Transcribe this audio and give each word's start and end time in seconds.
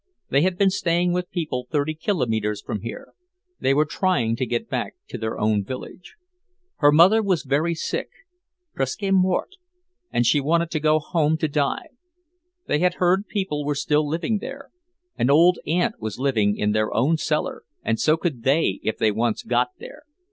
They 0.31 0.41
had 0.41 0.57
been 0.57 0.71
staying 0.71 1.13
with 1.13 1.29
people 1.29 1.67
thirty 1.69 1.93
kilometers 1.93 2.59
from 2.59 2.81
here. 2.81 3.13
They 3.59 3.71
were 3.71 3.85
trying 3.85 4.35
to 4.37 4.47
get 4.47 4.67
back 4.67 4.95
to 5.09 5.17
their 5.19 5.37
own 5.39 5.63
village. 5.63 6.15
Her 6.77 6.91
mother 6.91 7.21
was 7.21 7.43
very 7.43 7.75
sick, 7.75 8.09
presque 8.73 9.03
morte 9.03 9.57
and 10.11 10.25
she 10.25 10.39
wanted 10.41 10.71
to 10.71 10.79
go 10.79 10.97
home 10.97 11.37
to 11.37 11.47
die. 11.47 11.89
They 12.65 12.79
had 12.79 12.95
heard 12.95 13.27
people 13.27 13.63
were 13.63 13.75
still 13.75 14.07
living 14.09 14.39
there; 14.39 14.71
an 15.19 15.29
old 15.29 15.59
aunt 15.67 16.01
was 16.01 16.17
living 16.17 16.57
in 16.57 16.71
their 16.71 16.91
own 16.91 17.17
cellar, 17.17 17.61
and 17.83 17.99
so 17.99 18.17
could 18.17 18.41
they 18.41 18.79
if 18.81 18.97
they 18.97 19.11
once 19.11 19.43
got 19.43 19.69
there. 19.77 20.01